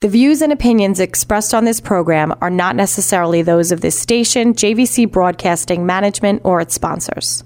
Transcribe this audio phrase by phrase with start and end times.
[0.00, 4.54] The views and opinions expressed on this program are not necessarily those of this station,
[4.54, 7.42] JVC Broadcasting Management, or its sponsors.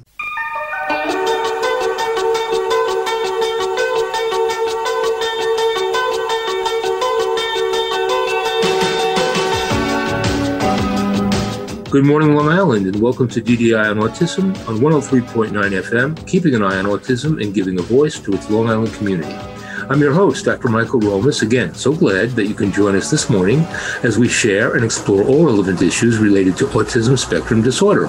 [11.90, 16.62] Good morning, Long Island, and welcome to DDI on Autism on 103.9 FM, keeping an
[16.62, 19.51] eye on autism and giving a voice to its Long Island community.
[19.92, 20.68] I'm your host, Dr.
[20.68, 21.42] Michael Romas.
[21.42, 23.58] Again, so glad that you can join us this morning
[24.02, 28.06] as we share and explore all relevant issues related to autism spectrum disorder.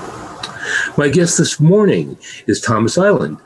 [0.98, 3.38] My guest this morning is Thomas Iland.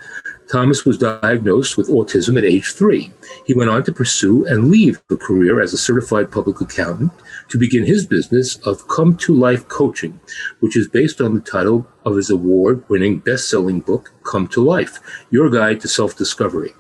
[0.52, 3.12] Thomas was diagnosed with autism at age three.
[3.48, 7.14] He went on to pursue and leave a career as a certified public accountant
[7.50, 10.20] to begin his business of Come to Life Coaching,
[10.60, 14.64] which is based on the title of his award winning best selling book, Come to
[14.64, 15.00] Life
[15.32, 16.76] Your Guide to Self Discovery.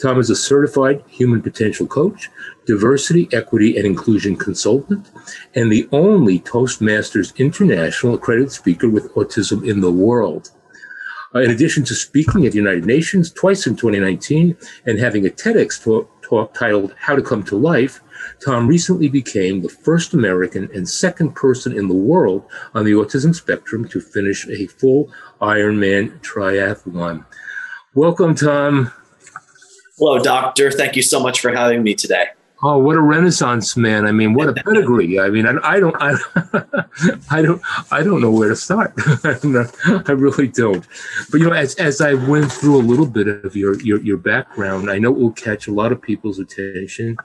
[0.00, 2.30] Tom is a certified human potential coach,
[2.66, 5.10] diversity, equity, and inclusion consultant,
[5.54, 10.50] and the only Toastmasters International accredited speaker with autism in the world.
[11.34, 15.30] Uh, in addition to speaking at the United Nations twice in 2019 and having a
[15.30, 18.00] TEDx talk, talk titled How to Come to Life,
[18.44, 23.34] Tom recently became the first American and second person in the world on the autism
[23.34, 27.24] spectrum to finish a full Ironman triathlon.
[27.94, 28.92] Welcome, Tom.
[29.98, 30.70] Hello, doctor.
[30.70, 32.26] Thank you so much for having me today.
[32.62, 34.04] Oh, what a renaissance man!
[34.04, 35.18] I mean, what a pedigree!
[35.18, 36.16] I mean, I, I don't, I,
[37.30, 38.92] I, don't, I don't know where to start.
[39.24, 40.86] I really don't.
[41.30, 44.18] But you know, as as I went through a little bit of your your your
[44.18, 47.16] background, I know it will catch a lot of people's attention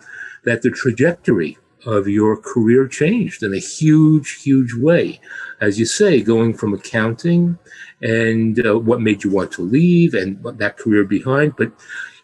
[0.45, 5.19] that the trajectory of your career changed in a huge, huge way.
[5.59, 7.57] As you say, going from accounting
[8.01, 11.55] and uh, what made you want to leave and that career behind.
[11.57, 11.73] But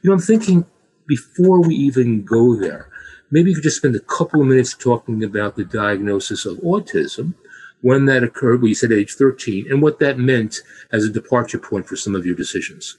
[0.01, 0.65] you know, I'm thinking
[1.07, 2.89] before we even go there
[3.31, 7.33] maybe you could just spend a couple of minutes talking about the diagnosis of autism,
[7.81, 11.59] when that occurred, well, you said age 13, and what that meant as a departure
[11.59, 12.97] point for some of your decisions.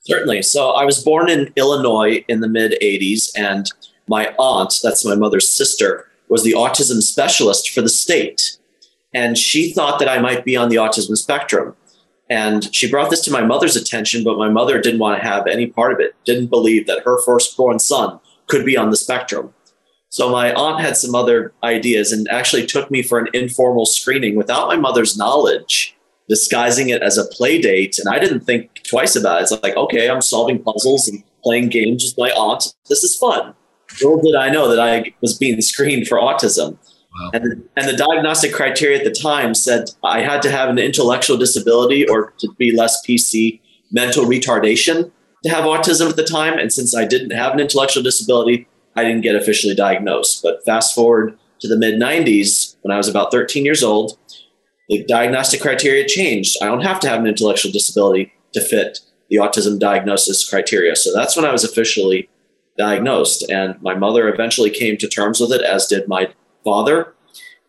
[0.00, 0.42] Certainly.
[0.42, 3.70] So I was born in Illinois in the mid 80s, and
[4.08, 8.58] my aunt, that's my mother's sister, was the autism specialist for the state.
[9.14, 11.74] And she thought that I might be on the autism spectrum.
[12.30, 15.46] And she brought this to my mother's attention, but my mother didn't want to have
[15.46, 19.54] any part of it, didn't believe that her firstborn son could be on the spectrum.
[20.10, 24.36] So my aunt had some other ideas and actually took me for an informal screening
[24.36, 25.96] without my mother's knowledge,
[26.28, 27.98] disguising it as a play date.
[27.98, 29.42] And I didn't think twice about it.
[29.42, 32.74] It's like, okay, I'm solving puzzles and playing games with my aunt.
[32.88, 33.54] This is fun.
[34.02, 36.78] Little did I know that I was being screened for autism.
[37.18, 37.30] Wow.
[37.34, 41.36] And, and the diagnostic criteria at the time said I had to have an intellectual
[41.36, 45.10] disability or to be less PC, mental retardation
[45.44, 46.58] to have autism at the time.
[46.58, 50.42] And since I didn't have an intellectual disability, I didn't get officially diagnosed.
[50.42, 54.18] But fast forward to the mid 90s, when I was about 13 years old,
[54.88, 56.56] the diagnostic criteria changed.
[56.62, 60.96] I don't have to have an intellectual disability to fit the autism diagnosis criteria.
[60.96, 62.28] So that's when I was officially
[62.78, 63.48] diagnosed.
[63.50, 66.28] And my mother eventually came to terms with it, as did my
[66.68, 67.14] father.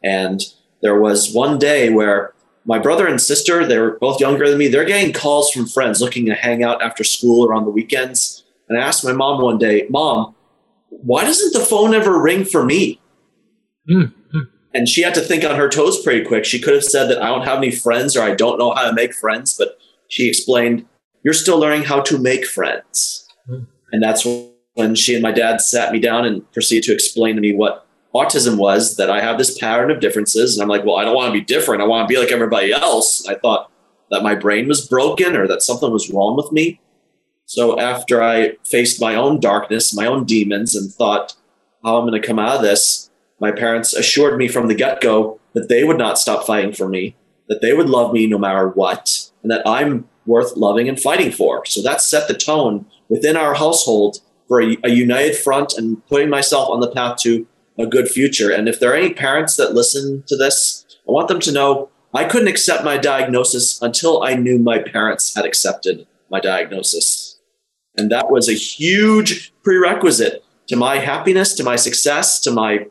[0.03, 0.41] And
[0.81, 2.33] there was one day where
[2.65, 6.01] my brother and sister, they were both younger than me, they're getting calls from friends
[6.01, 8.43] looking to hang out after school or on the weekends.
[8.67, 10.35] And I asked my mom one day, Mom,
[10.89, 12.99] why doesn't the phone ever ring for me?
[13.89, 14.39] Mm-hmm.
[14.73, 16.45] And she had to think on her toes pretty quick.
[16.45, 18.85] She could have said that I don't have any friends or I don't know how
[18.85, 19.79] to make friends, but
[20.09, 20.85] she explained,
[21.23, 23.27] You're still learning how to make friends.
[23.49, 23.63] Mm-hmm.
[23.91, 24.27] And that's
[24.75, 27.87] when she and my dad sat me down and proceeded to explain to me what
[28.13, 30.55] autism was that I have this pattern of differences.
[30.55, 31.81] And I'm like, Well, I don't want to be different.
[31.81, 33.25] I want to be like everybody else.
[33.25, 33.71] And I thought
[34.09, 36.79] that my brain was broken or that something was wrong with me.
[37.45, 41.35] So after I faced my own darkness, my own demons, and thought
[41.83, 43.09] how I'm going to come out of this,
[43.39, 46.87] my parents assured me from the get go that they would not stop fighting for
[46.87, 47.15] me,
[47.47, 51.31] that they would love me no matter what, and that I'm worth loving and fighting
[51.31, 51.65] for.
[51.65, 56.29] So that set the tone within our household for a, a united front and putting
[56.29, 57.47] myself on the path to
[57.79, 58.51] a good future.
[58.51, 61.89] And if there are any parents that listen to this, I want them to know
[62.13, 67.39] I couldn't accept my diagnosis until I knew my parents had accepted my diagnosis.
[67.97, 72.87] And that was a huge prerequisite to my happiness, to my success, to my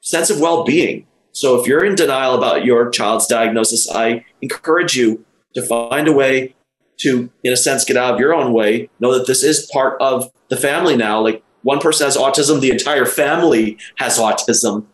[0.00, 1.06] sense of well being.
[1.32, 5.24] So if you're in denial about your child's diagnosis, I encourage you
[5.54, 6.54] to find a way
[6.98, 8.88] to, in a sense, get out of your own way.
[9.00, 11.20] Know that this is part of the family now.
[11.20, 14.84] Like one person has autism, the entire family has autism.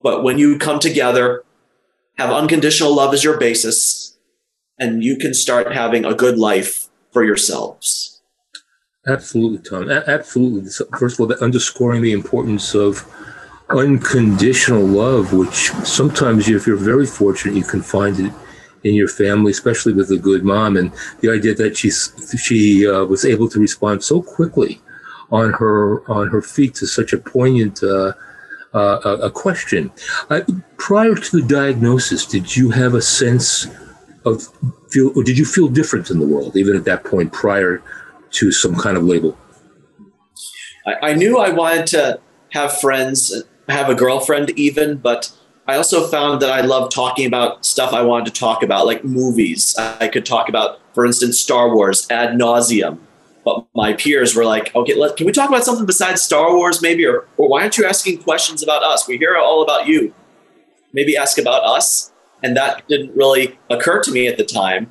[0.00, 1.42] But when you come together,
[2.16, 4.16] have unconditional love as your basis,
[4.78, 8.22] and you can start having a good life for yourselves.
[9.06, 9.90] Absolutely, Tom.
[9.90, 10.70] A- absolutely.
[10.96, 13.04] First of all, that underscoring the importance of
[13.68, 18.32] unconditional love, which sometimes, if you're very fortunate, you can find it
[18.84, 20.76] in your family, especially with a good mom.
[20.76, 24.80] And the idea that she she uh, was able to respond so quickly
[25.30, 28.12] on her on her feet to such a poignant uh,
[28.74, 29.90] uh, a question.
[30.76, 33.66] prior to the diagnosis, did you have a sense
[34.24, 34.48] of
[34.90, 37.82] feel, or did you feel different in the world, even at that point, prior
[38.30, 39.36] to some kind of label?
[40.86, 45.32] I, I knew I wanted to have friends, have a girlfriend, even, but
[45.66, 49.04] I also found that I loved talking about stuff I wanted to talk about, like
[49.04, 49.74] movies.
[49.78, 52.98] I could talk about, for instance, Star Wars ad nauseum.
[53.44, 56.80] But my peers were like, okay, let, can we talk about something besides Star Wars,
[56.80, 57.04] maybe?
[57.04, 59.06] Or, or why aren't you asking questions about us?
[59.06, 60.14] We hear all about you.
[60.92, 62.12] Maybe ask about us.
[62.42, 64.90] And that didn't really occur to me at the time.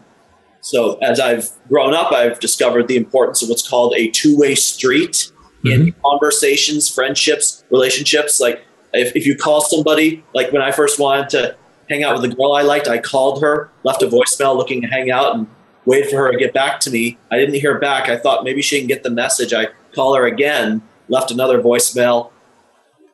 [0.62, 4.56] So as I've grown up, I've discovered the importance of what's called a two way
[4.56, 5.32] street
[5.64, 5.88] mm-hmm.
[5.88, 8.40] in conversations, friendships, relationships.
[8.40, 8.64] Like
[8.94, 11.56] if, if you call somebody, like when I first wanted to
[11.90, 14.88] hang out with a girl I liked, I called her, left a voicemail looking to
[14.88, 15.48] hang out, and
[15.86, 17.18] waited for her to get back to me.
[17.32, 18.10] I didn't hear back.
[18.10, 19.54] I thought maybe she didn't get the message.
[19.54, 22.32] I call her again, left another voicemail,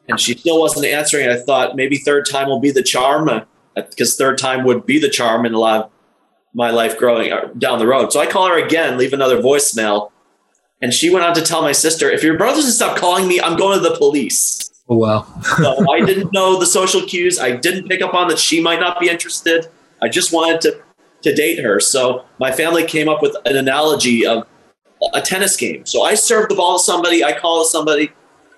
[0.07, 1.27] and she still wasn't answering.
[1.27, 3.45] I thought maybe third time will be the charm,
[3.75, 5.92] because uh, third time would be the charm in a lot of
[6.54, 8.12] my life growing down the road.
[8.12, 10.12] So I call her again, leave another voicemail,
[10.81, 13.39] and she went on to tell my sister, "If your brother doesn't stop calling me,
[13.39, 15.27] I'm going to the police." Oh wow!
[15.57, 17.39] so I didn't know the social cues.
[17.39, 19.68] I didn't pick up on that she might not be interested.
[20.01, 20.81] I just wanted to
[21.21, 21.80] to date her.
[21.80, 24.48] So my family came up with an analogy of
[25.13, 25.86] a tennis game.
[25.86, 28.12] So I serve the ball to somebody, I call to somebody,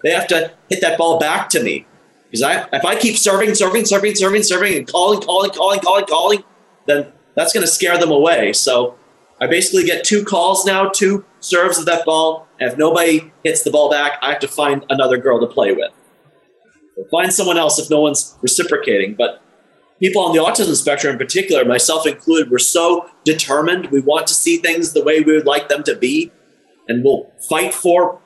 [0.04, 1.86] they have to hit that ball back to me.
[2.26, 6.06] Because I, if I keep serving, serving, serving, serving, serving, and calling, calling, calling, calling,
[6.06, 6.44] calling,
[6.88, 8.54] then that's going to scare them away.
[8.54, 8.98] So
[9.40, 12.48] I basically get two calls now, two serves of that ball.
[12.60, 15.74] And if nobody hits the ball back, I have to find another girl to play
[15.74, 15.92] with.
[17.12, 19.16] find someone else if no one's reciprocating.
[19.16, 19.42] But
[20.02, 23.92] people on the autism spectrum in particular, myself included, we're so determined.
[23.92, 26.32] We want to see things the way we would like them to be,
[26.88, 28.20] and we'll fight for,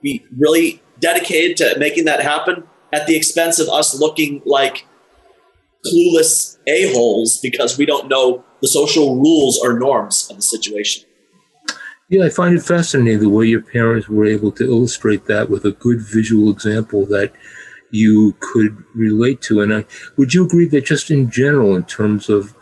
[0.00, 4.86] be really dedicated to making that happen at the expense of us looking like
[5.84, 11.04] clueless a-holes because we don't know the social rules or norms of the situation.
[12.08, 15.64] Yeah, I find it fascinating the way your parents were able to illustrate that with
[15.64, 17.32] a good visual example that
[17.90, 19.60] you could relate to.
[19.60, 19.84] And I,
[20.16, 22.54] would you agree that just in general, in terms of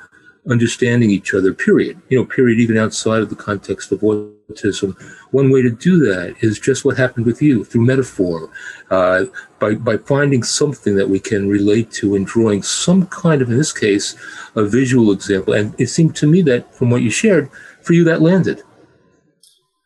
[0.48, 4.96] understanding each other, period, you know, period, even outside of the context of autism,
[5.32, 8.48] one way to do that is just what happened with you through metaphor,
[8.90, 9.24] uh,
[9.58, 13.58] by, by finding something that we can relate to and drawing some kind of, in
[13.58, 14.16] this case,
[14.54, 15.54] a visual example.
[15.54, 17.50] And it seemed to me that from what you shared,
[17.82, 18.62] for you, that landed.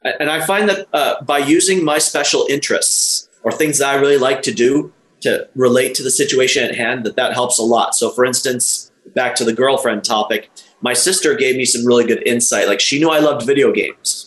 [0.03, 4.19] And I find that uh, by using my special interests or things that I really
[4.19, 7.95] like to do, to relate to the situation at hand that that helps a lot.
[7.95, 10.51] So for instance back to the girlfriend topic
[10.83, 12.69] my sister gave me some really good insight.
[12.69, 14.27] Like she knew i loved video games.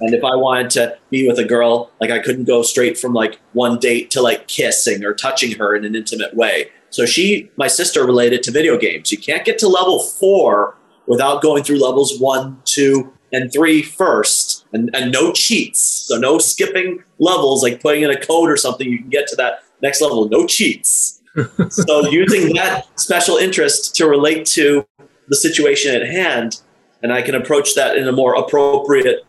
[0.00, 3.12] And if i wanted to be with a girl like i couldn't go straight from
[3.12, 6.70] like one date to like kissing or touching her in an intimate way.
[6.90, 9.10] So she my sister related to video games.
[9.10, 10.76] You can't get to level four
[11.06, 14.64] without going through levels one two and three first.
[14.72, 15.80] And, and no cheats.
[15.80, 18.88] So no skipping levels like putting in a code or something.
[18.88, 21.20] You can get to that next level, no cheats.
[21.70, 24.86] so using that special interest to relate to
[25.28, 26.60] the situation at hand,
[27.02, 29.26] and I can approach that in a more appropriate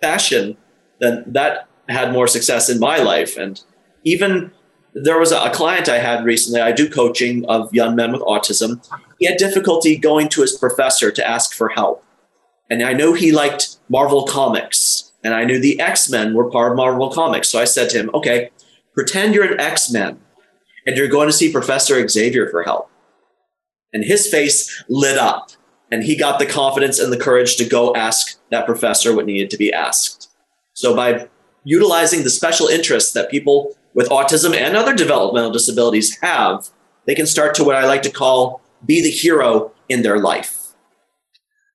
[0.00, 0.56] fashion,
[1.00, 3.36] then that had more success in my life.
[3.36, 3.60] And
[4.04, 4.52] even
[4.94, 8.86] there was a, client I had recently, I do coaching of young men with autism.
[9.18, 12.04] He had difficulty going to his professor to ask for help.
[12.70, 16.72] And I know he liked Marvel Comics, and I knew the X Men were part
[16.72, 17.48] of Marvel Comics.
[17.48, 18.50] So I said to him, okay,
[18.94, 20.20] Pretend you're an X Men
[20.86, 22.90] and you're going to see Professor Xavier for help.
[23.92, 25.50] And his face lit up,
[25.90, 29.50] and he got the confidence and the courage to go ask that professor what needed
[29.50, 30.30] to be asked.
[30.72, 31.28] So, by
[31.62, 36.68] utilizing the special interests that people with autism and other developmental disabilities have,
[37.06, 40.74] they can start to what I like to call be the hero in their life.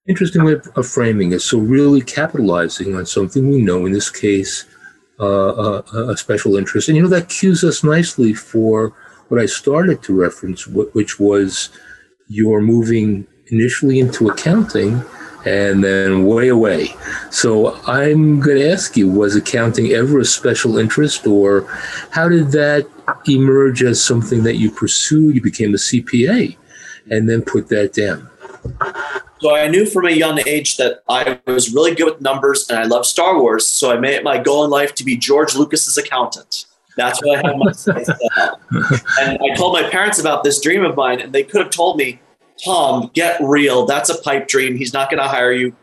[0.08, 1.40] Interesting way of framing it.
[1.40, 4.66] So, really capitalizing on something we know, in this case,
[5.20, 6.88] uh, a, a, special interest.
[6.88, 8.94] And, you know, that cues us nicely for
[9.28, 11.70] what I started to reference, which was
[12.28, 15.04] your moving initially into accounting
[15.46, 16.96] and then way away.
[17.32, 21.62] So I'm going to ask you, was accounting ever a special interest or
[22.12, 22.88] how did that
[23.28, 25.36] emerge as something that you pursued?
[25.36, 26.58] You became a CPA
[27.10, 28.30] and then put that down.
[29.40, 32.78] So I knew from a young age that I was really good with numbers and
[32.78, 33.68] I love Star Wars.
[33.68, 36.66] So I made it my goal in life to be George Lucas's accountant.
[36.98, 38.10] That's what I had my sights
[39.22, 41.98] And I told my parents about this dream of mine, and they could have told
[41.98, 42.20] me,
[42.66, 43.86] Tom, get real.
[43.86, 44.76] That's a pipe dream.
[44.76, 45.74] He's not going to hire you.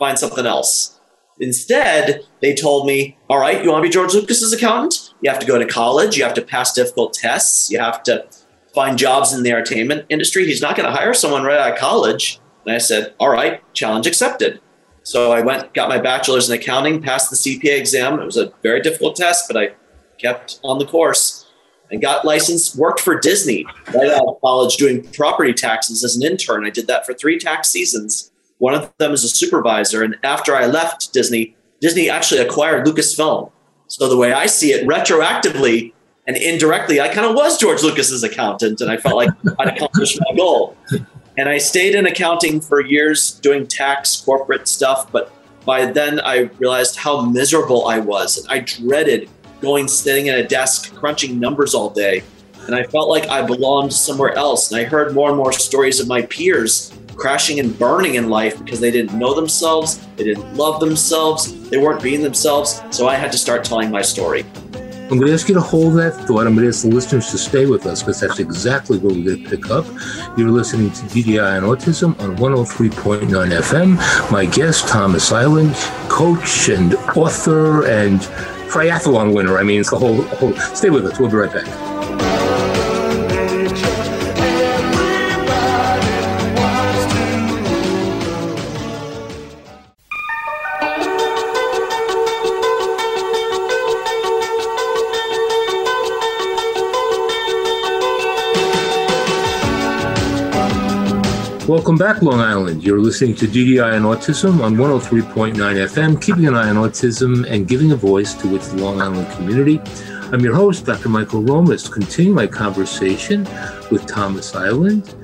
[0.00, 0.98] Find something else.
[1.38, 5.14] Instead, they told me, all right, you want to be George Lucas's accountant?
[5.20, 6.16] You have to go to college.
[6.16, 7.70] You have to pass difficult tests.
[7.70, 8.26] You have to
[8.74, 10.44] find jobs in the entertainment industry.
[10.44, 12.40] He's not going to hire someone right out of college.
[12.66, 14.60] And I said, all right, challenge accepted.
[15.02, 18.18] So I went, got my bachelor's in accounting, passed the CPA exam.
[18.18, 19.74] It was a very difficult test, but I
[20.18, 21.46] kept on the course
[21.90, 26.24] and got licensed, worked for Disney right out of college doing property taxes as an
[26.24, 26.64] intern.
[26.64, 28.32] I did that for three tax seasons.
[28.58, 30.02] One of them as a supervisor.
[30.02, 33.50] And after I left Disney, Disney actually acquired Lucasfilm.
[33.88, 35.92] So the way I see it, retroactively
[36.26, 40.18] and indirectly, I kind of was George Lucas's accountant, and I felt like I'd accomplished
[40.20, 40.76] my goal.
[41.36, 45.10] And I stayed in accounting for years doing tax, corporate stuff.
[45.10, 45.32] But
[45.64, 48.38] by then, I realized how miserable I was.
[48.38, 49.28] And I dreaded
[49.60, 52.22] going sitting at a desk crunching numbers all day.
[52.66, 54.70] And I felt like I belonged somewhere else.
[54.70, 58.58] And I heard more and more stories of my peers crashing and burning in life
[58.62, 62.82] because they didn't know themselves, they didn't love themselves, they weren't being themselves.
[62.90, 64.44] So I had to start telling my story.
[65.10, 66.46] I'm going to ask you to hold that thought.
[66.46, 69.22] I'm going to ask the listeners to stay with us because that's exactly what we're
[69.22, 69.84] going to pick up.
[70.38, 74.32] You're listening to DDI and Autism on 103.9 FM.
[74.32, 75.74] My guest, Thomas Iland,
[76.08, 78.20] coach and author and
[78.70, 79.58] triathlon winner.
[79.58, 80.54] I mean, it's the whole, whole.
[80.74, 81.20] Stay with us.
[81.20, 81.83] We'll be right back.
[101.84, 102.82] Welcome back, Long Island.
[102.82, 107.68] You're listening to DDI and Autism on 103.9 FM, keeping an eye on autism and
[107.68, 109.82] giving a voice to its Long Island community.
[110.32, 111.10] I'm your host, Dr.
[111.10, 113.44] Michael Romas, Continue my conversation
[113.90, 115.14] with Thomas Iland,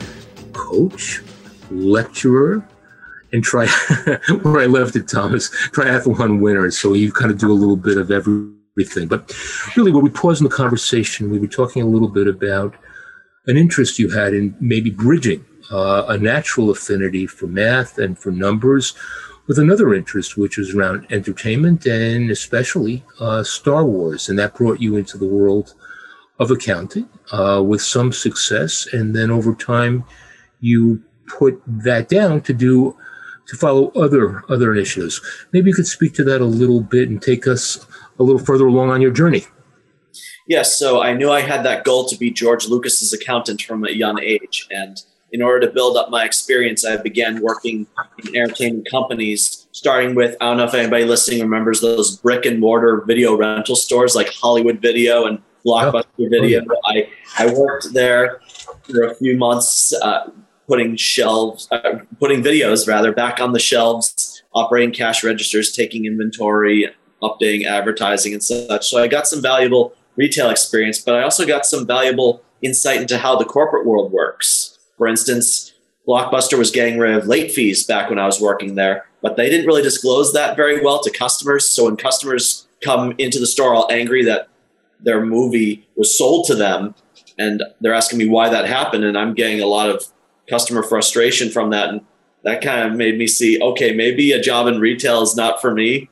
[0.52, 1.22] coach,
[1.70, 2.62] lecturer,
[3.32, 3.66] and try
[4.42, 6.70] where I left it, Thomas, triathlon winner.
[6.70, 9.08] So you kind of do a little bit of everything.
[9.08, 9.34] But
[9.78, 12.74] really, when we paused in the conversation, we were talking a little bit about
[13.46, 18.30] an interest you had in maybe bridging uh, a natural affinity for math and for
[18.30, 18.94] numbers
[19.46, 24.28] with another interest, which was around entertainment and especially uh, Star Wars.
[24.28, 25.74] And that brought you into the world
[26.38, 28.86] of accounting uh, with some success.
[28.92, 30.04] And then over time,
[30.60, 32.96] you put that down to do
[33.46, 35.20] to follow other other initiatives.
[35.52, 37.84] Maybe you could speak to that a little bit and take us
[38.18, 39.46] a little further along on your journey.
[40.46, 43.90] Yes, so I knew I had that goal to be George Lucas's accountant from a
[43.90, 44.96] young age, and
[45.32, 47.86] in order to build up my experience, I began working
[48.24, 52.58] in entertainment companies, starting with I don't know if anybody listening remembers those brick and
[52.58, 56.28] mortar video rental stores like Hollywood Video and Blockbuster oh.
[56.30, 56.64] Video.
[56.86, 57.08] I,
[57.38, 58.40] I worked there
[58.82, 60.30] for a few months, uh,
[60.66, 66.88] putting shelves, uh, putting videos rather back on the shelves, operating cash registers, taking inventory,
[67.22, 68.88] updating advertising and such.
[68.88, 73.18] So I got some valuable retail experience, but I also got some valuable insight into
[73.18, 75.72] how the corporate world works for instance,
[76.06, 79.48] Blockbuster was getting rid of late fees back when I was working there, but they
[79.48, 81.70] didn't really disclose that very well to customers.
[81.70, 84.48] So when customers come into the store all angry that
[85.02, 86.94] their movie was sold to them
[87.38, 90.04] and they're asking me why that happened, and I'm getting a lot of
[90.50, 91.88] customer frustration from that.
[91.88, 92.02] And
[92.44, 95.72] that kind of made me see, okay, maybe a job in retail is not for
[95.72, 96.10] me.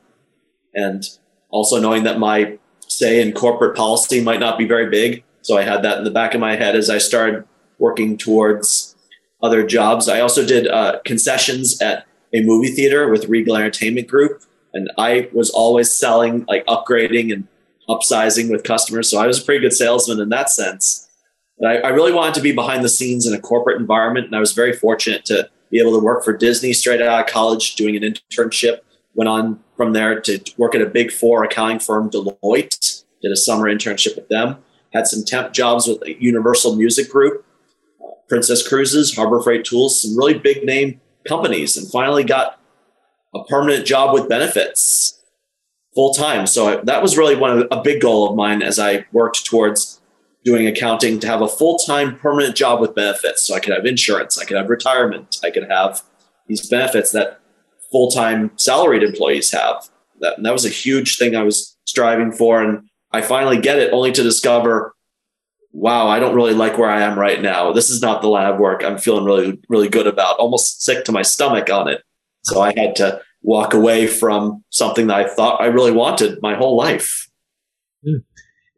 [0.73, 1.03] And
[1.51, 5.23] also knowing that my say in corporate policy might not be very big.
[5.43, 7.43] So I had that in the back of my head as I started
[7.79, 8.95] working towards
[9.41, 10.07] other jobs.
[10.07, 14.43] I also did uh, concessions at a movie theater with Regal Entertainment Group,
[14.73, 17.47] and I was always selling, like upgrading and
[17.89, 19.09] upsizing with customers.
[19.09, 21.09] So I was a pretty good salesman in that sense.
[21.57, 24.35] But I, I really wanted to be behind the scenes in a corporate environment, and
[24.35, 27.75] I was very fortunate to be able to work for Disney straight out of college,
[27.75, 28.79] doing an internship.
[29.15, 33.03] Went on from there to work at a big four accounting firm, Deloitte.
[33.21, 34.57] Did a summer internship with them.
[34.93, 37.45] Had some temp jobs with Universal Music Group,
[38.29, 42.59] Princess Cruises, Harbor Freight Tools, some really big name companies, and finally got
[43.35, 45.19] a permanent job with benefits
[45.93, 46.47] full time.
[46.47, 49.99] So that was really one of a big goal of mine as I worked towards
[50.45, 53.45] doing accounting to have a full time permanent job with benefits.
[53.45, 56.01] So I could have insurance, I could have retirement, I could have
[56.47, 57.39] these benefits that
[57.91, 59.89] full time salaried employees have.
[60.21, 62.61] That, that was a huge thing I was striving for.
[62.61, 64.93] And I finally get it only to discover
[65.71, 67.71] wow, I don't really like where I am right now.
[67.71, 71.11] This is not the lab work I'm feeling really, really good about, almost sick to
[71.11, 72.01] my stomach on it.
[72.43, 76.55] So I had to walk away from something that I thought I really wanted my
[76.55, 77.29] whole life.
[78.01, 78.17] Yeah.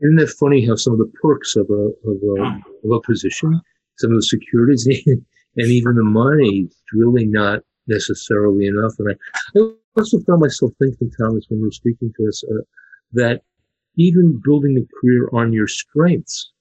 [0.01, 3.61] Isn't that funny how some of the perks of a, of a, of a position,
[3.97, 8.93] some of the securities and even the money is really not necessarily enough.
[8.99, 9.15] And
[9.55, 12.63] I, I also found myself thinking, Thomas, when you were speaking to us, uh,
[13.13, 13.41] that
[13.97, 16.51] even building a career on your strengths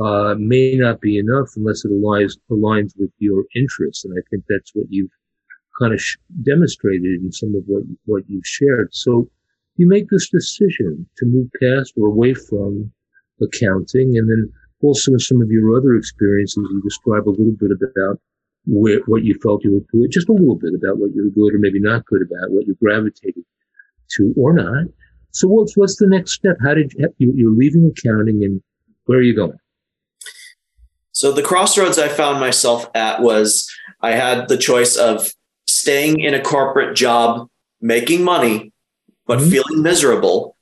[0.00, 4.04] uh, may not be enough unless it aligns aligns with your interests.
[4.04, 5.10] And I think that's what you've
[5.78, 8.88] kind of sh- demonstrated in some of what what you've shared.
[8.92, 9.28] So
[9.76, 12.92] you make this decision to move past or away from
[13.40, 17.70] accounting, and then also in some of your other experiences, you describe a little bit
[17.72, 18.20] about
[18.66, 21.30] where, what you felt you were good, just a little bit about what you were
[21.30, 23.44] good or maybe not good about, what you gravitated
[24.10, 24.86] to or not.
[25.30, 26.56] So what's what's the next step?
[26.62, 28.62] How did you, you're leaving accounting and
[29.06, 29.58] where are you going?
[31.12, 35.30] So the crossroads I found myself at was I had the choice of
[35.68, 37.48] staying in a corporate job,
[37.80, 38.72] making money,
[39.26, 39.50] but mm-hmm.
[39.50, 40.56] feeling miserable,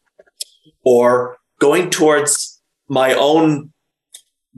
[0.85, 3.73] or going towards my own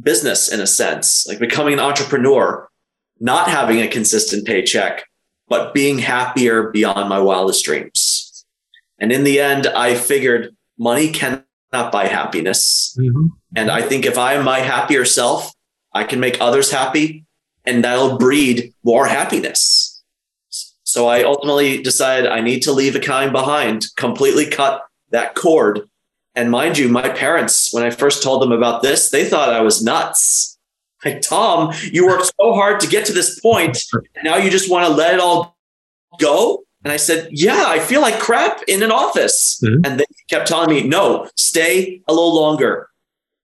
[0.00, 2.68] business in a sense, like becoming an entrepreneur,
[3.20, 5.04] not having a consistent paycheck,
[5.48, 8.46] but being happier beyond my wildest dreams.
[8.98, 12.96] And in the end, I figured money cannot buy happiness.
[12.98, 13.26] Mm-hmm.
[13.56, 15.52] And I think if I am my happier self,
[15.94, 17.24] I can make others happy
[17.64, 20.02] and that'll breed more happiness.
[20.84, 25.88] So I ultimately decided I need to leave a kind behind, completely cut that cord.
[26.34, 29.60] And mind you, my parents, when I first told them about this, they thought I
[29.60, 30.48] was nuts.
[31.04, 34.70] Like, Tom, you worked so hard to get to this point, and now you just
[34.70, 35.58] want to let it all
[36.20, 36.62] go?
[36.84, 39.60] And I said, Yeah, I feel like crap in an office.
[39.64, 39.84] Mm-hmm.
[39.84, 42.88] And they kept telling me, No, stay a little longer.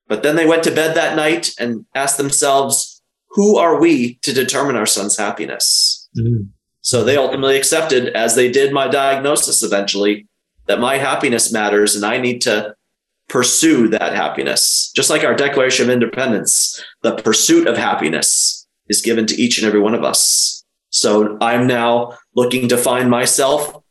[0.08, 4.32] But then they went to bed that night and asked themselves, who are we to
[4.32, 6.08] determine our son's happiness?
[6.18, 6.44] Mm-hmm.
[6.80, 10.26] So they ultimately accepted, as they did my diagnosis eventually,
[10.66, 12.74] that my happiness matters and I need to
[13.28, 14.90] pursue that happiness.
[14.96, 19.66] Just like our Declaration of Independence, the pursuit of happiness is given to each and
[19.66, 20.64] every one of us.
[20.88, 23.82] So I'm now looking to find myself,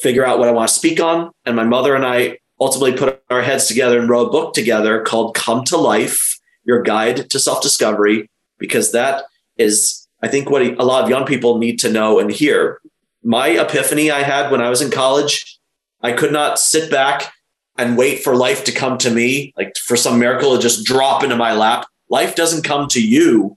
[0.00, 1.30] figure out what I want to speak on.
[1.46, 5.02] And my mother and I ultimately put our heads together and wrote a book together
[5.02, 9.24] called Come to Life Your Guide to Self Discovery, because that
[9.56, 12.80] is, I think, what a lot of young people need to know and hear.
[13.22, 15.58] My epiphany I had when I was in college,
[16.02, 17.32] I could not sit back
[17.78, 21.22] and wait for life to come to me, like for some miracle to just drop
[21.22, 21.86] into my lap.
[22.08, 23.56] Life doesn't come to you,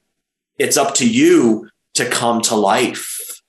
[0.57, 3.41] it's up to you to come to life.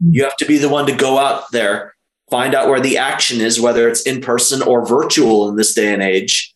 [0.00, 1.95] You have to be the one to go out there
[2.30, 5.92] find out where the action is, whether it's in person or virtual in this day
[5.92, 6.54] and age,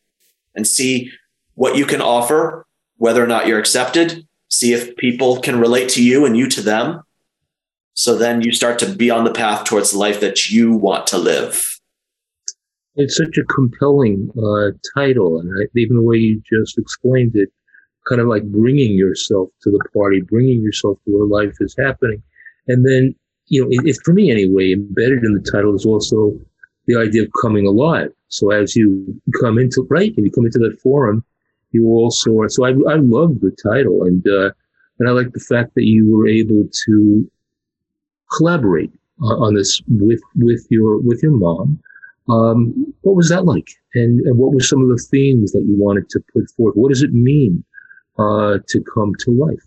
[0.55, 1.11] and see
[1.55, 6.03] what you can offer, whether or not you're accepted, see if people can relate to
[6.03, 7.03] you and you to them.
[7.95, 11.07] So then you start to be on the path towards the life that you want
[11.09, 11.65] to live.
[12.97, 17.49] It's such a compelling uh, title, and I, even the way you just explained it,
[18.09, 22.23] kind of like bringing yourself to the party, bringing yourself to where life is happening,
[22.67, 23.15] and then
[23.51, 26.33] you know, it, for me anyway, embedded in the title is also
[26.87, 28.11] the idea of coming alive.
[28.29, 31.25] So as you come into right, and you come into that forum,
[31.73, 32.49] you also are.
[32.49, 34.51] So I I love the title, and uh,
[34.99, 37.31] and I like the fact that you were able to
[38.37, 41.79] collaborate uh, on this with with your with your mom.
[42.29, 45.77] Um, what was that like, and, and what were some of the themes that you
[45.77, 46.77] wanted to put forth?
[46.77, 47.65] What does it mean
[48.19, 49.65] uh, to come to life?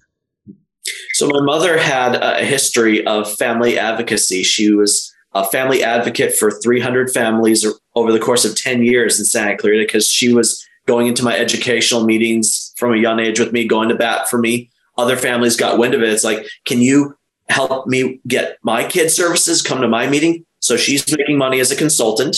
[1.13, 4.43] So my mother had a history of family advocacy.
[4.43, 7.65] She was a family advocate for 300 families
[7.95, 11.37] over the course of 10 years in Santa Clarita because she was going into my
[11.37, 14.69] educational meetings from a young age with me, going to bat for me.
[14.97, 16.09] Other families got wind of it.
[16.09, 17.17] It's like, can you
[17.49, 20.45] help me get my kids services come to my meeting?
[20.59, 22.37] So she's making money as a consultant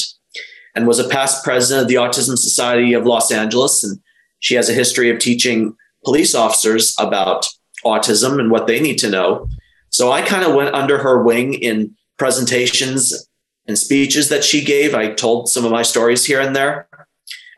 [0.73, 3.83] and was a past president of the Autism Society of Los Angeles.
[3.83, 3.99] And
[4.39, 7.47] she has a history of teaching police officers about
[7.85, 9.47] autism and what they need to know.
[9.89, 13.27] So I kind of went under her wing in presentations
[13.67, 14.93] and speeches that she gave.
[14.93, 16.87] I told some of my stories here and there.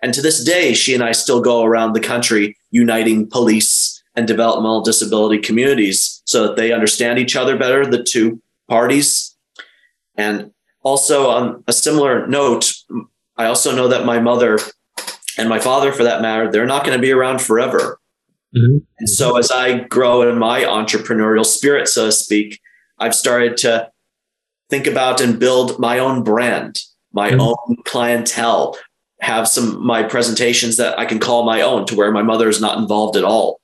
[0.01, 4.27] And to this day, she and I still go around the country uniting police and
[4.27, 9.35] developmental disability communities so that they understand each other better, the two parties.
[10.15, 10.51] And
[10.83, 12.73] also, on a similar note,
[13.35, 14.59] I also know that my mother
[15.37, 17.99] and my father, for that matter, they're not going to be around forever.
[18.55, 18.77] Mm-hmm.
[18.99, 22.60] And so as I grow in my entrepreneurial spirit, so to speak,
[22.99, 23.91] I've started to
[24.69, 26.79] think about and build my own brand,
[27.13, 27.41] my mm-hmm.
[27.41, 28.77] own clientele,
[29.21, 32.62] have some my presentations that I can call my own to where my mother is
[32.62, 33.60] not involved at all.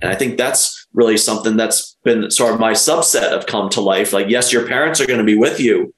[0.00, 3.80] And I think that's really something that's been sort of my subset of come to
[3.80, 4.12] life.
[4.12, 5.94] Like, yes, your parents are going to be with you,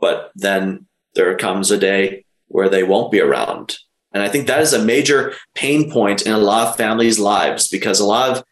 [0.00, 3.76] but then there comes a day where they won't be around.
[4.14, 7.68] And I think that is a major pain point in a lot of families' lives
[7.68, 8.44] because a lot of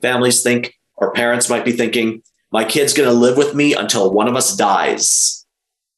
[0.00, 4.12] families think, or parents might be thinking, my kid's going to live with me until
[4.12, 5.46] one of us dies.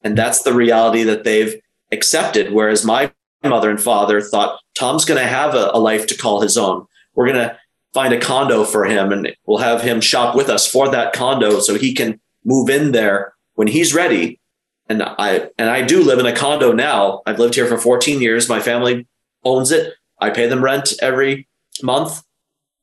[0.02, 2.52] And that's the reality that they've accepted.
[2.52, 3.12] Whereas my
[3.44, 6.86] mother and father thought Tom's going to have a, a, life to call his own.
[7.14, 7.58] We're going to
[7.92, 11.60] find a condo for him and we'll have him shop with us for that condo
[11.60, 14.40] so he can move in there when he's ready.
[14.88, 17.22] And I and I do live in a condo now.
[17.26, 18.48] I've lived here for 14 years.
[18.48, 19.06] My family
[19.44, 19.94] owns it.
[20.18, 21.48] I pay them rent every
[21.82, 22.22] month,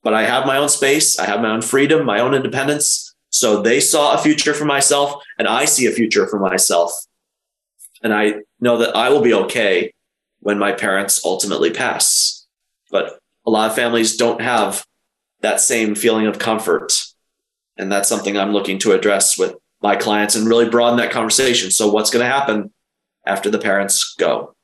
[0.03, 1.19] but I have my own space.
[1.19, 3.13] I have my own freedom, my own independence.
[3.29, 6.91] So they saw a future for myself and I see a future for myself.
[8.01, 9.93] And I know that I will be okay
[10.39, 12.47] when my parents ultimately pass.
[12.89, 14.85] But a lot of families don't have
[15.41, 16.93] that same feeling of comfort.
[17.77, 21.71] And that's something I'm looking to address with my clients and really broaden that conversation.
[21.71, 22.71] So, what's going to happen
[23.25, 24.55] after the parents go?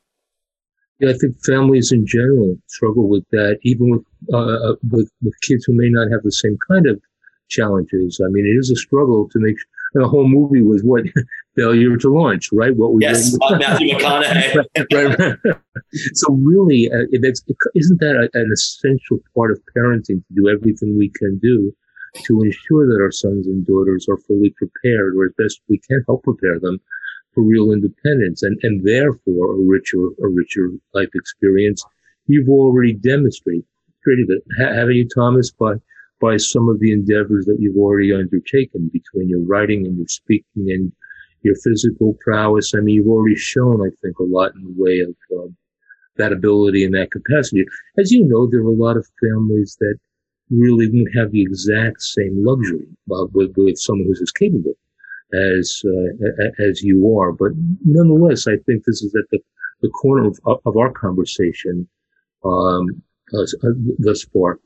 [0.98, 5.64] Yeah, I think families in general struggle with that, even with, uh, with with kids
[5.66, 7.00] who may not have the same kind of
[7.48, 8.20] challenges.
[8.24, 11.04] I mean, it is a struggle to make sure the whole movie was what
[11.56, 12.74] failure to launch, right?
[12.74, 14.64] What we yes, Matthew McConaughey.
[14.92, 15.56] right, right.
[16.14, 17.42] So really, uh, that's
[17.74, 21.72] isn't that a, an essential part of parenting to do everything we can do
[22.24, 26.02] to ensure that our sons and daughters are fully prepared, or as best we can
[26.06, 26.80] help prepare them
[27.34, 31.84] for real independence and and therefore a richer a richer life experience.
[32.26, 33.64] You've already demonstrated
[34.06, 35.50] it, haven't you, Thomas?
[35.50, 35.74] By
[36.20, 40.66] by some of the endeavors that you've already undertaken between your writing and your speaking
[40.70, 40.92] and
[41.42, 42.72] your physical prowess.
[42.74, 45.56] I mean, you've already shown, I think, a lot in the way of um,
[46.16, 47.64] that ability and that capacity.
[47.98, 49.98] As you know, there are a lot of families that
[50.50, 54.74] really won't have the exact same luxury uh, with, with someone who's as capable
[55.34, 57.32] as uh, as you are.
[57.32, 57.52] But
[57.84, 59.40] nonetheless, I think this is at the,
[59.82, 61.88] the corner of, of our conversation
[62.44, 64.60] um, thus, uh, far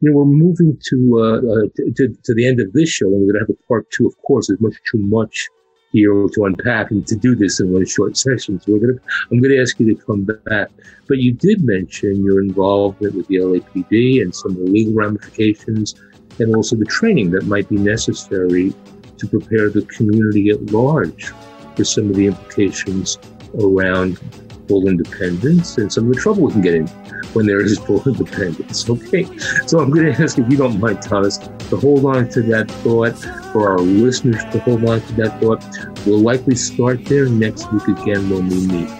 [0.00, 3.14] you know, we're moving to, uh, uh, to, to the end of this show, and
[3.14, 4.06] we're going to have a part two.
[4.06, 5.48] Of course, there's much too much
[5.94, 8.60] here to unpack and to do this in one short session.
[8.60, 8.98] So to,
[9.30, 10.68] I'm going to ask you to come back.
[11.06, 15.94] But you did mention your involvement with the LAPD and some of the legal ramifications,
[16.40, 18.74] and also the training that might be necessary
[19.18, 21.32] to prepare the community at large
[21.76, 23.16] for some of the implications
[23.60, 24.18] around
[24.66, 26.86] full independence and some of the trouble we can get in
[27.34, 28.88] when there is full independence.
[28.88, 29.24] Okay,
[29.66, 32.70] so I'm going to ask if you don't mind, Thomas, to hold on to that
[32.70, 33.18] thought,
[33.52, 35.62] for our listeners to hold on to that thought.
[36.06, 38.90] We'll likely start there next week again when we meet.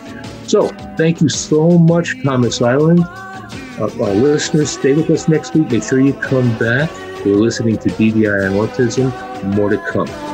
[0.46, 3.00] So, thank you so much, Thomas Iland.
[3.00, 5.70] Uh, our listeners, stay with us next week.
[5.70, 6.90] Make sure you come back.
[7.24, 9.10] You're listening to DDI and Autism.
[9.56, 10.33] More to come.